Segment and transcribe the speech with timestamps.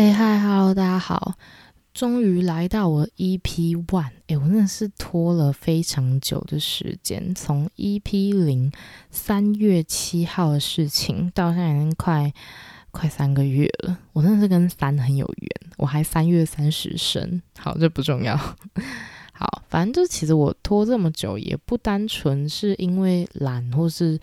[0.00, 1.34] 哎嗨，Hello，大家好，
[1.92, 8.72] 终于来到我 EP One，哎，我真的是拖了非常久的时间，从 EP 零
[9.10, 12.32] 三月七号的事情到现在已经快
[12.90, 18.34] 快三个月了，我真的是跟三很有缘，我还三月三十生，好，这不重要，
[19.34, 24.18] 好，反正就其实我拖这么久也不单纯是因为懒或是。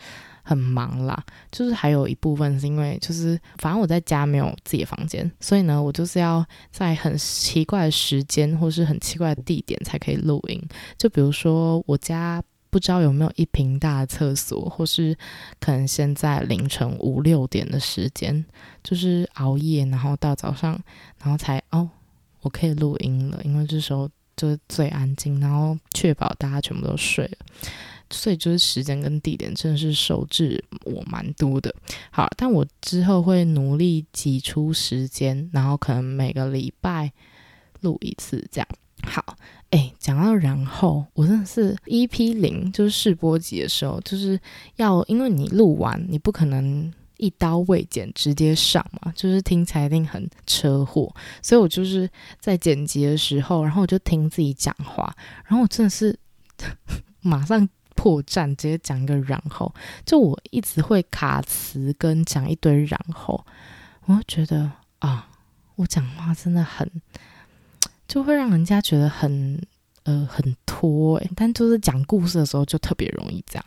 [0.48, 10.62] 很忙啦，就是还有一部分是因为，就是反正我在家没有自己的房间，所以呢，我就是要在很奇怪的时间或是很奇怪的地点才可以录音。
[10.98, 15.18] 就比如说，我家不知道有没有一平大的厕所，或是
[15.60, 18.46] 可能现在凌晨五六点的时间，
[18.82, 20.80] 就是熬夜，然后到早上，
[21.22, 21.90] 然后才哦，
[22.40, 27.38] 我可以录音了，因为这时候就是最安静，然后确保大家全部都睡了。
[28.10, 31.74] 所以就是时间跟地点真的是受制我蛮多的。
[32.12, 37.12] 好，但我之后会努力挤出时间，然后可能每个礼拜
[37.82, 38.68] 录一次这样。
[39.04, 39.38] 好，
[39.70, 44.40] 哎，讲到然后，我真的是 EP 零就是试播集的时候，就是
[44.78, 51.14] 要因为你录完，你不可能一刀未剪直接上嘛，就是听起来一定很车祸。
[51.42, 52.10] 所以我就是
[52.40, 55.16] 在剪辑的时候，然后我就听自己讲话，
[55.46, 56.18] 然后我真的是
[57.22, 57.70] 马上。
[57.98, 59.74] 破绽直接讲一个然后，
[60.06, 63.44] 就我一直会卡词跟讲一堆然后，
[64.06, 65.28] 我就觉得啊，
[65.76, 66.90] 我讲话真的很，
[68.08, 69.60] 就会让人家觉得很
[70.04, 71.30] 呃很拖诶。
[71.36, 73.66] 但就是讲故事的时候就特别容易这样。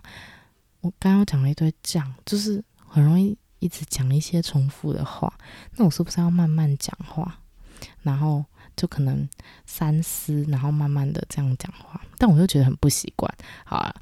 [0.80, 5.30] 我刚刚讲了一堆这样，就是很容易一直讲一些重复的话。
[5.76, 7.38] 那我是不是要慢慢讲话，
[8.02, 8.44] 然后
[8.80, 9.28] 就可能
[9.66, 12.00] 三思，然后慢慢的这样讲话？
[12.16, 13.30] 但我又觉得很不习惯。
[13.64, 13.94] 好啊。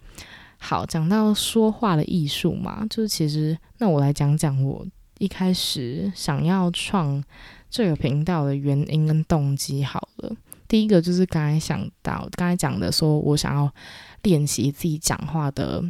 [0.60, 4.84] 好，讲到说话的艺术嘛，就是其实那我来讲讲我
[5.18, 7.22] 一开始想要创
[7.70, 9.84] 这个频道的原因跟动机。
[9.84, 10.34] 好了，
[10.66, 13.72] 第一个就是刚才想到刚才讲的，说我想要
[14.22, 15.80] 练习自己讲话的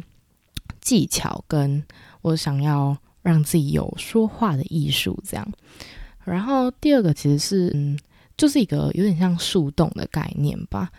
[0.79, 1.83] 技巧，跟
[2.21, 5.51] 我想要让自己有说话的艺术这样。
[6.25, 7.97] 然后第二个其实是嗯，
[8.39, 10.89] 就是一个有点像树洞的概念吧。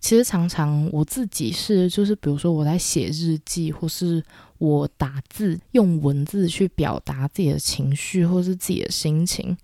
[0.00, 4.22] 其实常常我自己是，就是比如说我在写日记，或是
[4.56, 9.56] 我打字用文字去表达自己的情绪，或是自己的心情，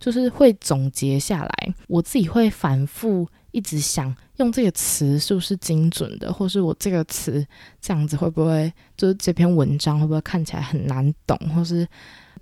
[0.00, 1.74] 就是会总结下来。
[1.86, 7.46] 我自己会反复一直想，用这个词是不是精准的，或是我这个词
[7.80, 11.86] 这样子会不会，就是这篇文章会不会看起来很难懂，或是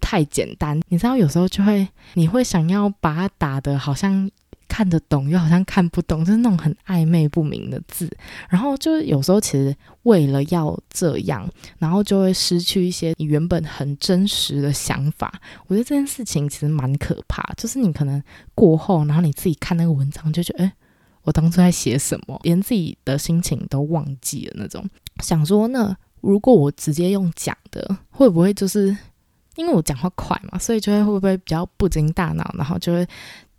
[0.03, 0.79] 太简单？
[0.89, 4.31] 你知道，有时候就会，你会想要把它打的好像。
[4.69, 8.11] 看得懂又好像看不懂，就是那种很暧昧不明的字。
[8.49, 11.47] 然后就是有时候其实为了要这样，
[11.77, 15.31] 然后就会失去一些你原本很真实的想法。
[15.67, 18.23] 我觉得这件事情其实蛮可怕，就是你可能
[18.55, 20.73] 过后，然后你自己看那个文章，就觉得，哎，
[21.25, 24.83] 我当初在写什么，连自己的心情都忘记了那种。
[25.23, 28.97] 想说，那如果我直接用讲的，会不会就是
[29.57, 33.07] 因为我讲话快嘛，所以就会会不会比较不经大脑，然后就会。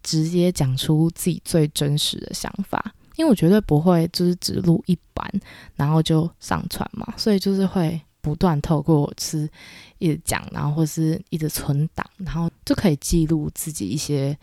[0.05, 5.25] 直接讲出自己最真实的想法，因为我绝对不会就是只录一版，
[5.77, 9.49] 然后就上传嘛，所以就是会不断透过我是
[9.99, 14.37] 一直讲，然后或是一直存档，然后就可以记录自己一些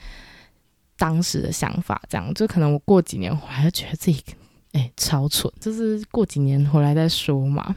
[0.97, 4.25] 当时的想法，这样就可能我过几年回来觉得自己
[4.73, 7.77] 哎超蠢，就是过几年回来再说嘛。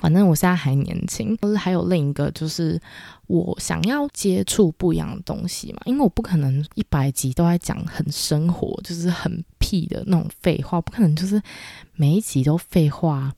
[0.00, 2.78] 反正我现在还年轻，就是还有另一个，就是
[3.26, 11.40] 我想要接触不一样的东西嘛，因为我不可能一百集都在讲很生活，就是很屁的那种废话，不可能就是
[11.94, 13.32] 每一集都废话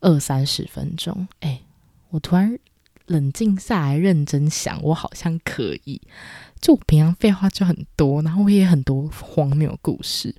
[0.00, 1.26] 二三十分钟。
[1.40, 1.62] 哎，
[2.10, 2.58] 我突然
[3.06, 6.00] 冷静下来，认真想，我好像可以，
[6.60, 10.34] 就我平常废话就很多，然后我也很多荒谬故事。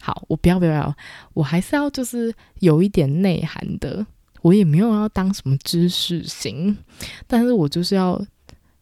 [0.00, 0.94] 好，我不要不要，
[1.32, 4.04] 我还是要就是有一点内涵的。
[4.44, 6.76] 我也没有要当什么知识型，
[7.26, 8.22] 但是我就是要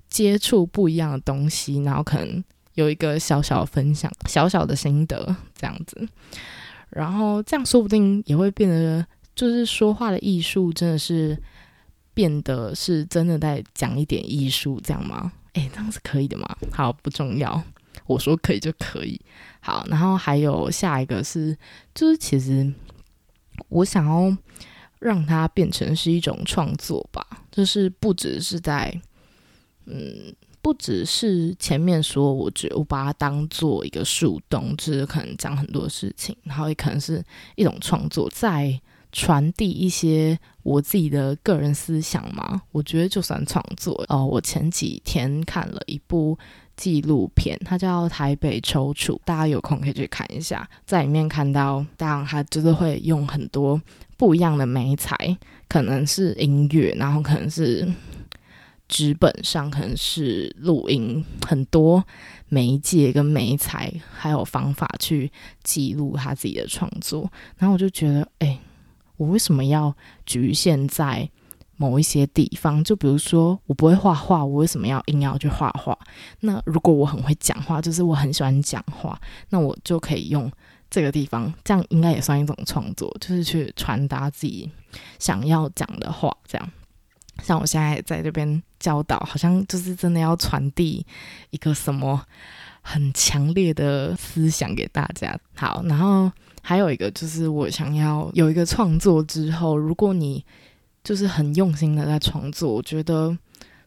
[0.09, 2.43] 接触不一样的东西，然后可能
[2.75, 5.25] 有一个小小的分享、小小的心得
[5.55, 6.09] 这样子，
[6.91, 9.07] 然后这样说不定也会变得，
[9.37, 11.41] 就是说话的艺术真的是
[12.13, 15.31] 变得是真的在讲一点艺术，这样吗？
[15.53, 16.57] 诶，这样是可以的吗？
[16.73, 17.63] 好，不重要，
[18.07, 19.21] 我说可以就可以。
[19.61, 21.57] 好，然后还有下一个是，
[21.95, 22.75] 就是其实
[23.69, 24.37] 我想要。
[25.03, 28.93] 让它变成是一种创作吧，就是不只是在，
[29.87, 37.23] 嗯，不只是前面说，我觉我把它当做一个树洞，就是可能讲很多事情，然后也可能是
[37.57, 42.63] 一种创作，在传递一些我自己的个人思想嘛。
[42.71, 44.25] 我觉得就算创作哦。
[44.25, 46.39] 我前几天看了一部
[46.77, 53.79] 纪录片，它叫《台北抽搐》，大家有空可以去看一下，在里面看到，当然他就是会用很多
[54.23, 55.37] 不一样的媒材，
[55.69, 57.93] 可能是音乐，然后可能是
[58.87, 62.05] 纸本上，可能是录音，很多
[62.49, 65.33] 媒介跟媒材还有方法去
[65.65, 67.29] 记录他自己的创作，
[67.59, 68.61] 然后我就觉得，哎，
[69.17, 69.93] 我为什么要
[70.25, 71.29] 局限在？
[71.79, 75.99] 某一些地方，就比如说我不会画画，我为什么要硬要去画画？
[76.39, 80.49] 那如果我很会讲话，就是我很喜欢讲话，那我就可以用
[80.93, 84.71] 这个地方，这样应该也算一种创作，就是去传达自己
[85.19, 86.31] 想要讲的话。
[86.47, 86.71] 这样，
[87.43, 91.05] 像我现在在这边教导，好像就是真的要传递
[91.49, 92.23] 一个什么
[92.83, 95.35] 很强烈的思想给大家。
[95.57, 96.31] 好，然后
[96.61, 100.45] 还有一个就是我想要有一个创作之后，如果你。
[101.05, 103.37] 就是很用心的在创作，我觉得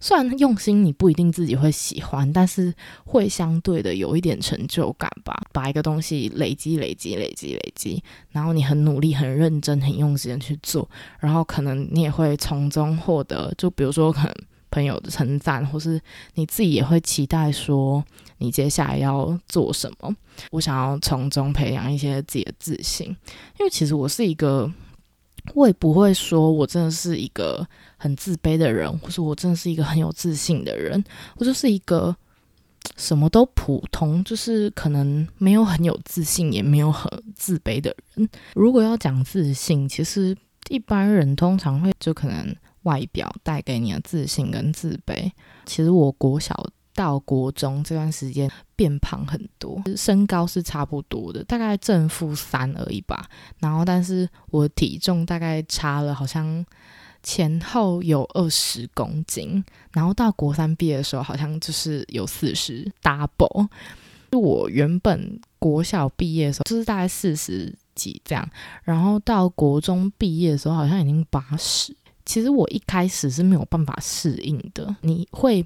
[0.06, 2.72] 虽然用心，你不一定自己会喜欢，但是
[3.06, 5.36] 会相对的有一点成就感吧。
[5.52, 10.88] 把一个东西累积、累积、累积、累积，然后你很努力、很认真、很用心的去做，
[11.20, 14.36] 然后可能你也会从中获得，就比如说可能
[14.70, 16.00] 朋友的称赞，或是
[16.36, 18.06] 你自己也会期待说
[18.38, 20.16] 你接下来要做什么。
[20.52, 23.08] 我想要从中培养一些自己的自信，
[23.60, 24.72] 因为其实我是一个。
[25.54, 27.66] 我也不会说我真的是一个
[27.98, 31.04] 很自卑的人，或者我真的是一个很有自信的人。
[31.38, 32.16] 我就是一个
[32.98, 38.28] 什么都普通，就是可能没有很有自信，也没有很自卑的人。
[38.54, 40.36] 如果要讲自信，其实
[40.70, 45.32] 一般人通常会就可能外表带给你的自信跟自卑。
[45.66, 46.66] 其实我国小。
[46.98, 53.28] 到国中这段时间变胖很多，身高是差不多的，大概正负三而已吧。
[53.60, 56.66] 然后，但是我体重大概差了，好像
[57.24, 59.64] 前后有二十公斤。
[59.94, 63.68] 然后到国三毕业的时候，好像就是有四十 double。
[64.32, 68.46] 我原本国小毕业的时候，就是大概四十几这样。
[68.84, 71.96] 然后到国中毕业的时候，好像已经八十。
[72.26, 75.66] 其实我一开始是没有办法适应的，你会。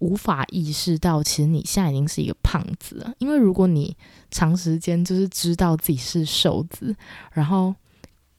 [0.00, 3.14] 无法意识到，其实你现在已经是一个胖子了。
[3.18, 3.96] 因为如果你
[4.30, 6.94] 长时间就是知道自己是瘦子，
[7.32, 7.74] 然后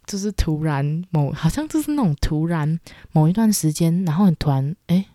[0.05, 2.79] 就是突然某好像就是那种突然
[3.11, 5.05] 某一段时间，然后你突然哎，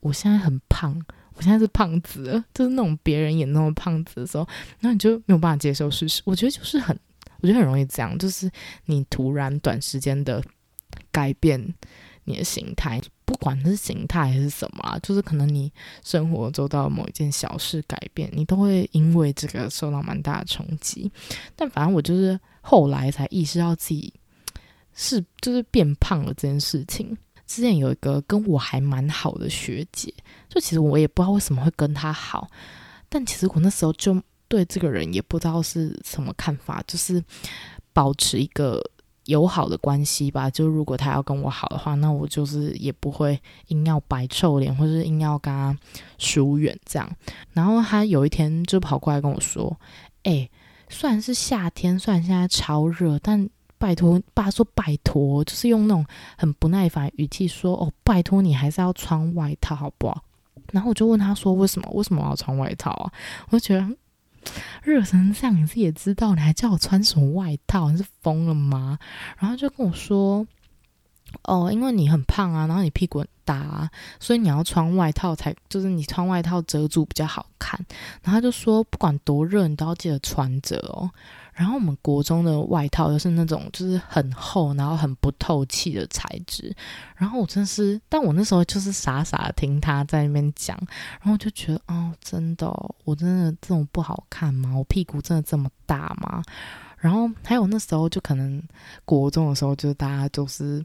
[0.00, 1.00] 我现在很胖，
[1.34, 4.46] 我现在是胖子，就是那种别人演那种胖子的时候，
[4.80, 6.22] 那你就没有办法接受事实。
[6.24, 6.98] 我觉得就是很，
[7.40, 8.50] 我觉得很容易这样，就是
[8.84, 10.42] 你突然短时间的
[11.10, 11.74] 改变
[12.24, 13.00] 你的形态。
[13.26, 15.70] 不管是形态还是什么啊，就是可能你
[16.04, 21.10] 生活做到某一件小事改变，你都会因为这个受到蛮大的冲击。
[21.56, 24.14] 但反正我就是后来才意识到自己
[24.94, 27.18] 是就是变胖了这件事情。
[27.48, 30.14] 之前有一个跟我还蛮好的学姐，
[30.48, 32.48] 就其实我也不知道为什么会跟她好，
[33.08, 37.20] 但其实我那时候就对这个人也不知道是什么看法，就是
[37.92, 38.80] 保持一个。
[39.26, 45.76] 友好的关系吧，就如果他要跟我好的话，那我就是也不会硬要摆臭脸，或者是硬要跟他
[46.18, 47.08] 疏远这样。
[47.52, 49.76] 然后他有一天就跑过来跟我说
[50.24, 50.48] ：“哎，
[50.88, 56.06] 虽然是夏天，虽然现在超热，但拜托，爸说拜托，就是用那种
[56.38, 60.22] 很不耐烦语气说：哦，拜托你还是要穿外套好不好？”
[60.72, 61.90] 然后我就问他说：“为什么？
[61.92, 63.12] 为什么我要穿外套啊？”
[63.50, 63.86] 我就觉得。
[64.82, 67.90] 热成这样，你自己也知道，你还叫我穿什么外套？
[67.90, 68.98] 你是疯了吗？
[69.38, 70.46] 然后就跟我说
[71.44, 77.78] ：“哦，因为你很胖啊，然后你屁股很大啊，所以你要穿外套才，就是你穿外套遮住比较好看。”
[78.22, 81.10] 然后就说：“不管多热，你都要记得穿着哦。”
[81.56, 86.70] 然后我们国中的外套又是那种就是很厚，然后很不透气的材质。
[87.16, 90.78] 然后我真是，但我那时候就是傻傻的听他在那边讲，
[91.22, 92.70] 然后就觉得哦，真的，
[93.04, 94.76] 我真的这种不好看吗？
[94.76, 96.42] 我屁股真的这么大吗？
[96.98, 98.62] 然后还有那时候就可能
[99.06, 100.84] 国中的时候，就大家都是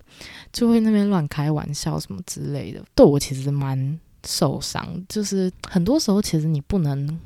[0.54, 4.88] 就会那边乱开玩笑什么之类的，对我其实蛮受伤。
[5.10, 7.20] 就是很多时候其实你不能。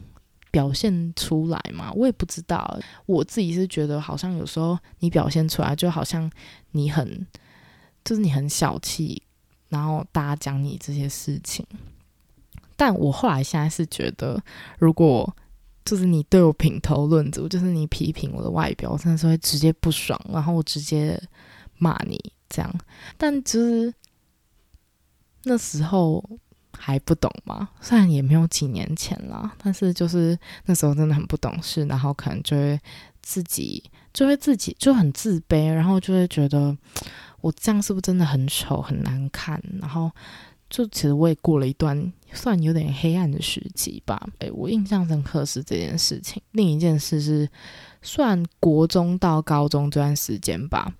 [0.56, 1.92] 表现出来嘛？
[1.92, 2.80] 我也不知道。
[3.08, 6.32] 我自己是觉得，好像有时候你表现出来，就好像
[6.72, 7.28] 你很，
[8.06, 9.22] 就是你很小气，
[9.68, 11.68] 然后大家讲你这些事情。
[12.78, 14.42] 但我后来现在是觉得，
[14.80, 15.30] 如果
[15.84, 21.22] 就是你对我品头论足，就是你批评我的外表，我真的是会直接不爽，然后我直接
[21.80, 22.74] 骂你这样。
[23.18, 23.94] 但就是
[25.44, 26.24] 那时候。
[26.86, 27.68] 还不懂吗？
[27.82, 32.80] 虽然也没有几年前了，但是就是那时候真的很不懂事，然后可能就会
[33.24, 36.77] 自己就会自己就很自卑，然后就会觉得
[37.42, 40.12] 我这样是不是真的很丑很难看，然后
[40.70, 44.22] 就其实我也过了一段算有点黑暗的时期吧。
[44.38, 46.39] 诶，我印象深刻是这件事情。
[46.51, 47.50] 另一件事是，
[48.04, 50.94] 算国中到高中这段时间吧。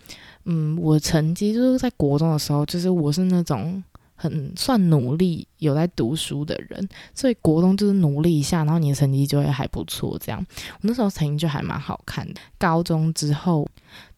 [0.46, 3.84] 嗯，我成绩就是在国中的时候，就是我是那种
[4.16, 10.18] 很算努力有在读书的人，所以国中就是努力一下，然后你的成绩就会还不错。
[10.20, 10.44] 这样，
[10.74, 12.42] 我那时候成绩就还蛮好看的。
[12.58, 13.68] 高中之后，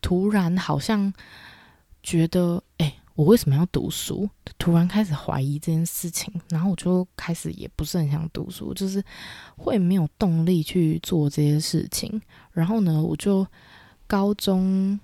[0.02, 1.14] 突然好像
[2.02, 2.94] 觉得，哎。
[3.18, 4.30] 我为什么要读书？
[4.60, 9.04] 突然开始怀疑这件事情，然后我就开始也不是很想读书，就是
[9.56, 12.22] 会没有动力去做这些事情。
[12.52, 13.44] 然后呢，我就
[14.06, 15.00] 高中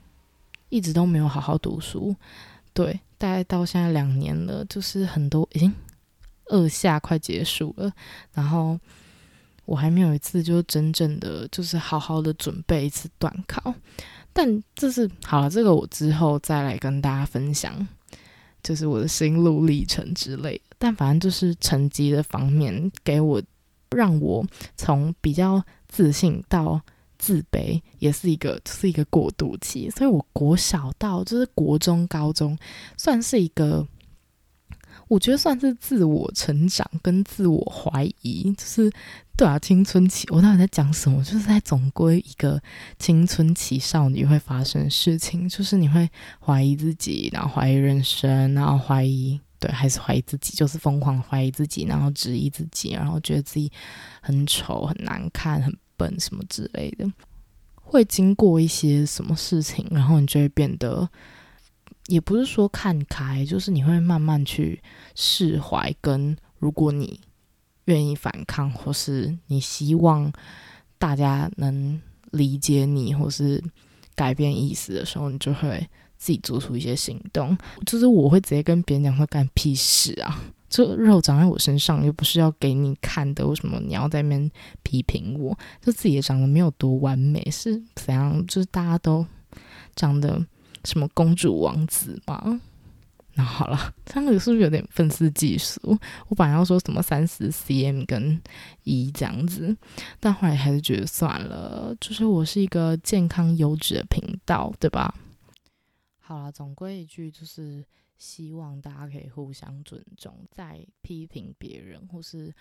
[0.69, 2.15] 一直都没有好好读书，
[2.71, 5.73] 对，大概到现在两年了，就是很多已经
[6.47, 7.89] 二下快结束了，
[8.33, 8.77] 然后
[9.63, 13.73] 我还没有一次就真正的就是好好的准备一次短考。
[14.33, 17.87] 但这是好了，这个我之后再来跟大家分享。
[18.61, 23.41] 就是我的心路历程之类的，但反正就是成绩的方面，给我
[23.91, 26.81] 让我从比较自信到
[27.23, 29.89] 自卑，也是一个是一个过渡期。
[29.89, 32.57] 所以，我国小到就是国中、高中，
[32.97, 33.87] 算是一个。
[35.09, 38.91] 我觉得算是自我成长跟自我怀疑，就是
[39.35, 41.23] 对啊，青春期我到底在讲什么？
[41.23, 42.61] 就是在总归一个
[42.97, 53.71] 青春期少女会发生的事情，就是你会怀疑自己，然后怀疑人生，然后怀疑对，还是怀疑自己，就是疯狂怀疑自己，然后质疑自己，然后觉得自己
[54.21, 57.09] 很丑、很难看、很笨什么之类的。
[57.75, 61.09] 会经过一些什么事情，然后你就会变得。
[62.07, 64.81] 也不是说看开，就是你会慢慢去
[65.15, 65.95] 释怀。
[66.01, 67.17] 跟如果你
[67.85, 70.29] 愿意反抗，或是你希望
[70.97, 73.63] 大家能理解你，或是
[74.15, 77.57] 改变意思的时候，你就会自己做出一些行动。
[77.85, 80.43] 就是我会直接跟别人讲说干屁事啊！
[80.73, 84.51] 这肉长在我身上，又不是要给你看的，为什么你要在那边
[84.81, 85.55] 批评我？
[85.81, 88.43] 就自己也长得没有多完美，是怎样？
[88.47, 89.25] 就是大家都
[89.95, 90.43] 长得。
[90.85, 92.59] 什么公主王子嘛？
[93.35, 95.79] 那好了，这样子是不是有点粉丝技术？
[96.27, 98.41] 我本来要说什么三十 cm 跟
[98.83, 99.73] 一这样子，
[100.19, 101.95] 但后来还是觉得算了。
[102.01, 105.15] 就是我是一个健康优质的频道，对吧？
[106.19, 107.81] 好了，总归一句，就是
[108.23, 112.55] 希望大家可以互相尊重，在批评别人或是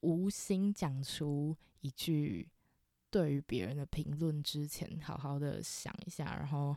[0.00, 2.48] 无心讲出一句
[3.10, 6.76] 对于别人的评论之前，好好的想一下，然后。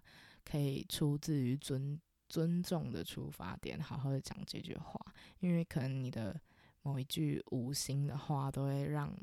[0.49, 4.97] 可以出自于尊尊重的出发点，好好的讲这句话，
[5.41, 6.39] 因为可能你的
[6.83, 9.13] 某一句无心的话，都会让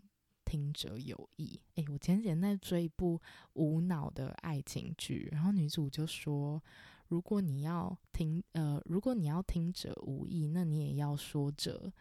[0.44, 1.58] 听者有意。
[1.76, 3.18] 诶，我前几天在追一部
[3.54, 6.62] 无脑的爱情剧，然后女主就说
[7.08, 11.92] ：“如果你要听，呃，如果你要听者无意，那你也要说者，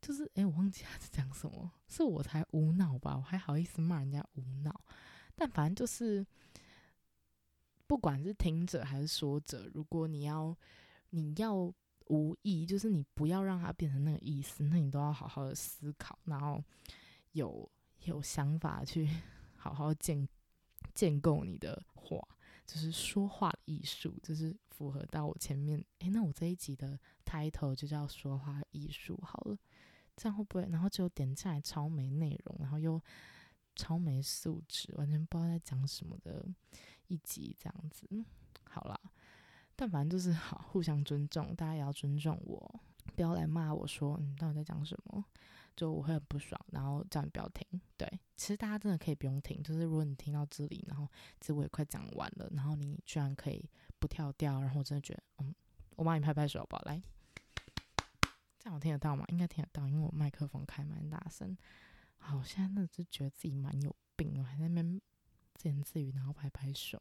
[0.00, 3.16] 就是诶，我忘记他在讲什么，是我才无脑吧？
[3.16, 4.80] 我还好意思骂人家无脑，
[5.34, 6.26] 但反正就是。”
[7.88, 10.52] 不管是听者还是说者，如果你要
[11.10, 11.54] 你要
[12.08, 16.60] 无意，就是你不要让它变成那个意思，那你都要好好的思考，然后
[17.30, 17.70] 有
[18.02, 19.08] 有想法去
[19.54, 20.28] 好好建
[20.94, 22.20] 建构你的话，
[22.66, 25.82] 就是说话艺术，就是符合到我前面。
[26.00, 29.56] 诶，那我这一集的 title 就叫说话艺术好了，
[30.16, 30.66] 这样会不会？
[30.70, 33.00] 然后就点进来超没内容，然后又
[33.74, 36.44] 超没素质，完全不知道在讲什么的。
[37.08, 38.04] 一集这样子，
[38.64, 39.00] 好啦，
[39.76, 42.80] 但反正就是 好，互相尊重，大家也要尊重我，
[43.14, 45.24] 不要来骂我说你到底在讲什么，
[45.76, 47.64] 就我会很不爽，然后叫你不要听。
[47.96, 51.06] 对，其实大家真的可以不用听，就是如果你听到这里，然后
[51.40, 53.68] 其实我也快讲完了，然后你居然可以
[53.98, 55.54] 不跳掉，然后我真的觉得，嗯，
[55.96, 56.82] 我帮你拍拍手好不好？
[56.86, 57.00] 来，
[58.58, 59.24] 这样我听得到吗？
[59.28, 61.56] 应该听得到，因为我麦克风开蛮大声。
[62.16, 65.00] 好，现在真的是觉得自己蛮有病，我还在那边。
[65.58, 67.00] 自言自语，然后拍拍手，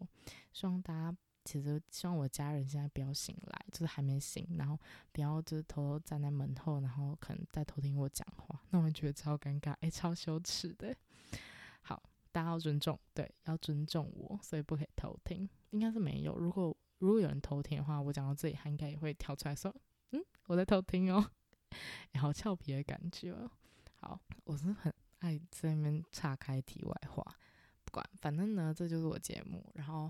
[0.54, 4.78] 希望大家其实希望我家人现在不要醒来，就是还没醒，然后
[5.12, 10.94] 不要就是偷偷站在门后，然后可能在偷听我讲话，那我觉得超尴尬，哎，超羞耻的。
[11.84, 16.36] 好，大家要尊重，对，要尊重我，所以不可以偷听，应该是没有。
[16.38, 19.74] 如果如果有人偷听的话，我讲到这里，他应该也会跳出来说，
[20.12, 21.32] 嗯，我在偷听哦，
[22.20, 23.34] 好俏皮的感觉。
[24.00, 27.24] 好，我是很爱在那边岔开题外话。
[27.84, 29.64] 不管，反正呢，这就是我节目。
[29.76, 30.10] 然后，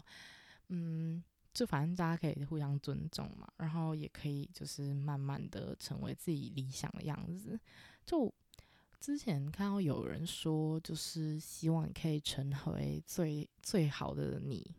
[0.69, 3.47] 嗯，就反正大家可以互相尊重嘛。
[3.57, 7.59] 然后也可以就是慢慢的成为自己理想的样子。
[8.05, 8.33] 就
[8.99, 14.75] 之前看到有人说，就是希望你可以成为最最好的你。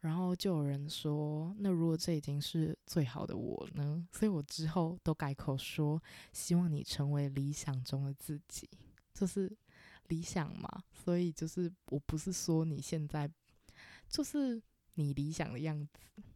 [0.00, 4.06] 然后就有人说，那如果这已经是最好的我呢？
[4.12, 5.98] 所以我之后都改口说，
[6.30, 8.68] 希望你成为理想中的自己，
[9.14, 9.50] 就是
[10.08, 10.68] 理想嘛。
[10.92, 13.26] 所以就是我不是说你现在
[14.06, 14.62] 就是
[14.94, 15.88] 你理想的样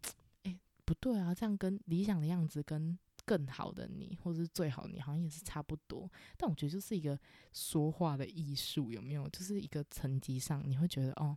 [0.03, 6.11] 子， 哎，不对啊，这样跟理想的样子跟更好的你，或者是最好你，好像也是差不多。
[6.37, 7.19] 但我觉得就是一个
[7.53, 9.29] 说话的艺术，有没有？
[9.31, 11.37] 就是一个层级上，你会觉得哦。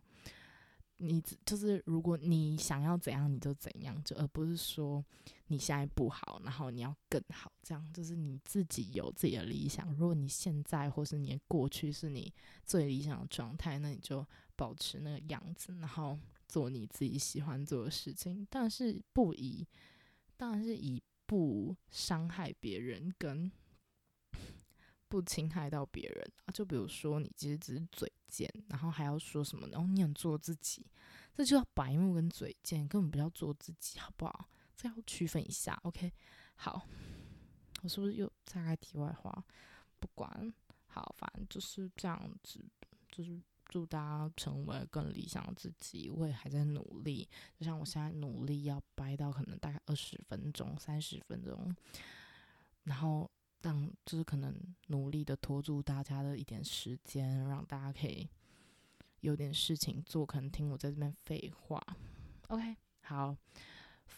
[0.98, 5.04] 你就是，如果你想要怎样，你就怎样，就而不是说
[5.48, 9.92] 你现在不好，然后你要更好，这样就是你自己有自己的理想。
[9.96, 12.32] 如果你现在或是你的过去是你
[12.64, 14.24] 最理想的状态，那你就
[14.54, 16.16] 保持那个样子，然后
[16.52, 18.46] 做你自己喜欢做的事情。
[18.50, 19.66] 但是不以，
[20.36, 23.50] 当然是以不伤害别人跟。
[25.08, 30.86] 不侵害到别人啊，就比如说你其实只是嘴贱，然后还要说什么，然后你想做自己，
[31.34, 34.48] 这就叫白目跟嘴贱，根本不要做自己，好不好？
[34.74, 36.10] 这要区分一下，OK？
[36.54, 36.88] 好，
[37.82, 39.44] 我是不是又岔开题外话？
[39.98, 40.50] 不管，
[40.86, 42.64] 好，反正就是这样子，
[43.10, 43.38] 就是
[43.72, 46.08] 祝大家成为更理想的自己。
[46.10, 51.74] 我也还在努力，就像我现在努力要掰到可能大概二十分钟、三十分钟，
[52.84, 53.28] 然后。
[53.64, 54.52] 让就是可能
[54.88, 58.28] 努力的拖住大家的一点时间，让大家可以
[59.20, 61.80] 有点事情做，可能听我在这边废话。
[62.48, 63.36] OK，好，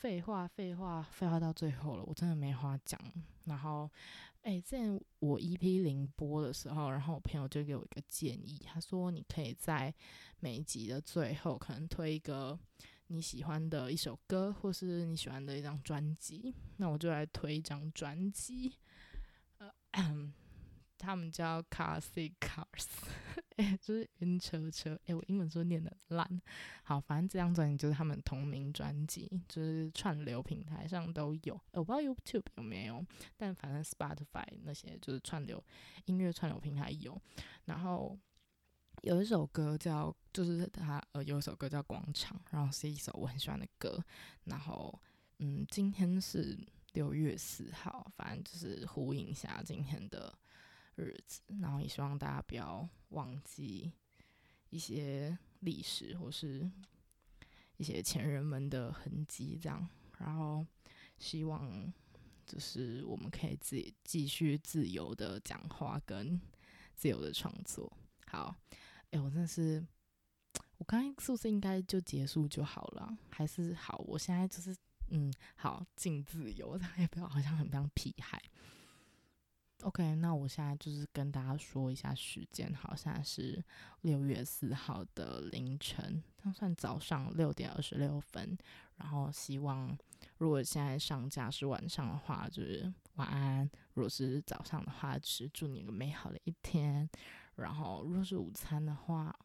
[0.01, 3.01] 废话废话废话到最后了，我真的没话讲。
[3.45, 3.91] 然后，
[4.43, 9.95] 哎，之前我 EP 零播的时候，然后我朋友就给我一个建议，他说你可以在
[10.41, 12.59] 每一集的最后，可能推一个
[13.07, 16.55] 你喜欢的一首歌，或是你喜欢的一张专辑。
[16.77, 18.75] 那我就来推一张专辑。
[19.59, 19.71] 呃
[20.97, 22.87] 他们叫 Car C Cars，
[23.57, 24.99] 哎，就是晕车车。
[25.07, 26.41] 哎，我英文说念的烂。
[26.83, 31.61] 好，反正这张专辑就是他们同名专辑，就是串流平台上都有。
[31.73, 33.05] 我不知道 YouTube 有没有，
[33.37, 35.63] 但反正 Spotify 那些就是串流
[36.07, 37.21] 音乐串流平台有。
[37.65, 38.19] 然后
[39.03, 44.05] 有一首歌叫，就是他呃有一首歌叫《广场》，然后是一首我很喜欢的歌。
[44.45, 45.01] 然后
[45.39, 46.59] 嗯，今天是。
[46.95, 50.33] 六月四号，反正就是呼应一下今天的
[50.97, 53.93] 日子，然后也希望大家不要忘记
[54.71, 56.71] 一些历史或是
[57.77, 60.67] 一些前人们的痕迹，这样，然后
[61.19, 61.93] 希望
[62.47, 66.41] 就是我们可以自继续自由的讲话跟
[66.95, 67.91] 自由的创作。
[68.27, 68.55] 好，
[69.11, 69.87] 哎，我真的是，
[70.79, 73.17] 我刚刚是不是应该就结束就好了？
[73.31, 73.99] 还是好？
[74.07, 74.75] 我现在就是。
[75.11, 78.43] 嗯，好，尽自由， 也不要好像很像屁孩。
[79.85, 83.63] OK，那我现在就是跟大家说一下时间，好，现在是
[84.01, 88.57] 六月四号的凌晨，这样算早上六点二十六分。
[88.97, 89.95] 然后希望，
[90.39, 97.07] 如果现在上架是晚上的话，就是晚安；如果是早上的话，是祝你一个美好的一天。
[97.57, 99.39] 然后，如果是午餐的话，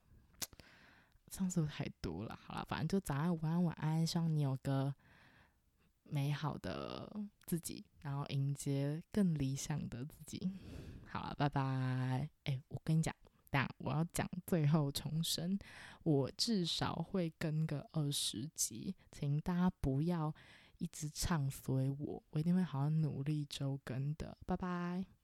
[1.27, 2.39] 上次太多了？
[2.41, 4.95] 好了，反正就早安、午安、晚安，希望你有个。
[6.09, 7.11] 美好的
[7.45, 10.51] 自己，然后迎接更理想的自己。
[11.05, 12.29] 好了，拜拜。
[12.43, 13.15] 哎，我跟你讲，
[13.49, 15.57] 但我要讲最后重申，
[16.03, 20.33] 我至少会跟个二十集，请大家不要
[20.77, 24.37] 一直唱衰我，我一定会好好努力周更的。
[24.45, 25.18] 拜拜。